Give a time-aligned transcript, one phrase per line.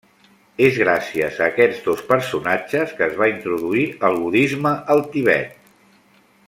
[0.67, 5.59] És gràcies a aquests dos personatges que es va introduir el budisme al Tibet.